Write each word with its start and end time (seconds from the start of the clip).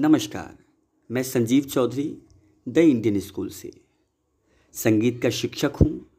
नमस्कार, 0.00 0.58
मैं 1.10 1.22
Sanjeev 1.22 1.64
Chaudhary, 1.64 2.18
the 2.68 2.78
Indian 2.78 3.20
school 3.20 3.48
से। 3.48 3.70
संगीत 4.72 5.22
का 5.22 5.30
शिक्षक 5.30 5.72
हूँ 5.74 6.10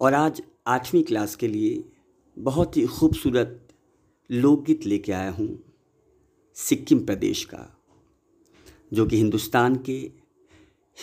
और 0.00 0.14
आज 0.14 0.42
आठवीं 0.66 1.02
क्लास 1.02 1.34
के 1.36 1.48
लिए 1.48 1.84
बहुत 2.38 2.76
ही 2.76 2.86
खूबसूरत 2.86 3.68
लोकगीत 4.30 4.86
लेके 4.86 5.12
आया 5.12 5.30
हूँ 5.30 5.58
सिक्किम 6.54 7.04
प्रदेश 7.06 7.44
का, 7.44 7.82
जो 8.92 9.06
कि 9.06 9.16
हिंदुस्तान 9.16 9.76
के 9.76 10.10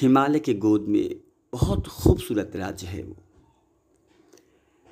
हिमालय 0.02 0.40
के 0.40 0.54
गोद 0.54 0.82
में 0.82 1.16
बहुत 1.54 1.88
खूबसूरत 1.88 2.56
राज्य 2.56 2.88
है 2.88 3.04
वो। 3.04 3.16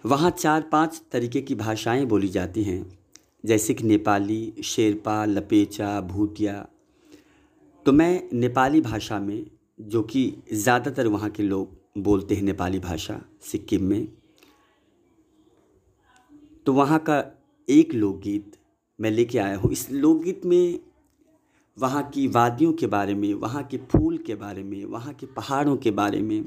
वहाँ 0.06 0.32
चार 0.32 0.62
पाँच 0.62 1.02
तरीके 1.12 1.42
की 1.42 1.56
भाषाएँ 1.56 2.06
बोली 2.06 2.28
जाती 2.28 2.64
हैं। 2.64 2.97
जैसे 3.48 3.74
कि 3.74 3.84
नेपाली, 3.84 4.54
शेरपा, 4.64 5.24
लपेचा 5.26 6.00
भूटिया 6.04 6.68
तो 7.86 7.92
मैं 7.94 8.22
नेपाली 8.34 8.82
भाषा 8.82 9.20
में, 9.20 9.46
जो 9.80 10.02
कि 10.04 10.32
ज़्यादातर 10.54 11.08
वहाँ 11.08 11.30
के 11.30 11.44
लोग 11.44 12.02
बोलते 12.04 12.36
हैं 12.36 12.44
नेपाली 12.44 12.80
भाषा, 12.80 13.20
सिक्किम 13.42 13.84
में 13.84 14.08
तो 16.66 16.74
वहाँ 16.74 17.00
का 17.00 17.24
एक 17.68 17.94
लोकगीत 17.94 18.58
मैं 19.00 19.12
लेके 19.12 19.38
आया 19.40 19.58
हूँ। 19.58 19.72
इस 19.72 19.90
लोकगीत 19.92 20.46
में 20.46 20.80
वहाँ 21.78 22.04
की 22.10 22.28
वादियों 22.28 22.74
के 22.74 22.88
बारे 22.88 23.14
में, 23.14 23.34
वहाँ 23.34 23.64
के 23.64 23.78
फूल 23.92 24.18
के 24.18 24.36
बारे 24.36 24.64
में, 24.64 24.84
वहाँ 24.86 25.14
के 25.14 25.26
पहाड़ों 25.28 25.76
के 25.78 25.92
बारे 25.92 26.22
में, 26.22 26.46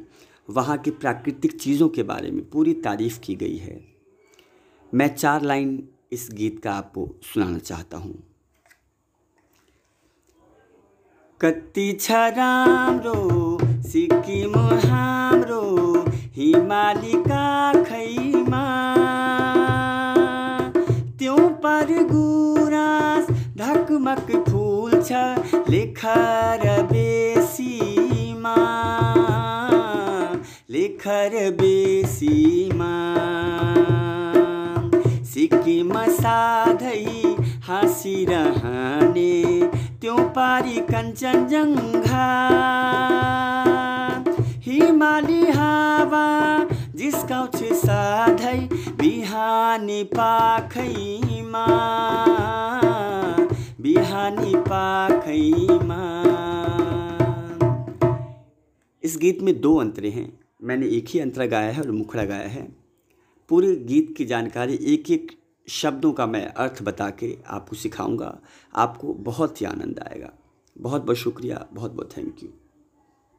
वहाँ 0.49 0.77
के 0.79 0.91
प्राकृतिक 0.91 1.59
चीज़ों 1.61 1.89
के 1.89 2.03
बारे 2.03 2.31
में 2.31 2.45
पूरी 2.51 2.75
तारीफ़ 2.85 3.21
की 3.21 3.35
गई 3.35 3.57
है। 3.57 3.81
मैं 4.93 5.09
चार 5.15 5.43
लाइन 5.43 5.83
इस 6.13 6.29
गीत 6.33 6.59
का 6.63 6.73
आपको 6.73 7.07
सुनाना 7.25 7.59
चाहता 7.59 7.97
हूँ। 7.97 8.15
कति 11.41 11.93
छ 12.01 12.11
राम्रो 12.37 13.15
सिक्किम 13.89 14.57
हाम्रो 14.85 15.61
हिमालीका 16.37 17.47
खैमा। 17.85 18.65
त्यो 21.19 21.37
पर 21.65 21.93
गुराँस 22.11 23.31
ढकमक 23.59 24.31
फुल 24.49 25.01
छ, 25.03 25.13
लेखर 25.71 26.67
बेसीमा 26.93 28.57
लेखर 30.71 31.39
बेसीमा 31.61 32.93
सिक्किम 35.51 35.93
साधै 36.15 36.99
हाँसिरहने 37.67 39.31
त्यो 40.01 40.17
पारी 40.37 40.77
कञ्चनजङ्घा 40.91 42.27
हिमाली 44.67 45.41
हावा 45.51 46.27
जिस्काउँछ 46.95 47.59
साधै 47.81 48.59
बिहानी 49.01 50.03
पाखैमा 50.15 51.67
बिहानी 53.81 54.55
पाखैमा 54.69 56.01
इस 59.03 59.19
गीत 59.21 59.43
में 59.43 59.61
दो 59.61 59.77
अंतरे 59.77 60.11
हैं। 60.11 60.29
मैंने 60.63 60.87
एक 60.97 61.07
ही 61.09 61.21
अंतरा 61.21 61.47
गाया 61.49 61.71
है 61.73 61.83
और 61.83 61.91
मुखड़ा 61.91 62.25
गाया 62.25 62.49
है। 62.49 62.65
पूरे 63.51 63.75
गीत 63.87 64.15
की 64.17 64.25
जानकारी 64.25 64.75
एक 64.95 65.11
एक 65.11 65.31
शब्दों 65.71 66.13
का 66.13 66.27
मैं 66.27 66.47
अर्थ 66.47 66.83
बता 66.83 67.11
के 67.11 67.39
आपको 67.47 67.77
सिखाऊँगा। 67.77 68.39
आपको 68.75 69.15
बहुत 69.15 69.61
ही 69.61 69.67
आनंद 69.67 69.99
आएगा। 69.99 70.33
बहुत 70.79 71.03
बहुत 71.03 71.17
शुक्रिया, 71.17 71.67
बहुत 71.73 71.93
बहुत 71.93 72.17
थैंक 72.17 72.37
यू। 72.43 72.49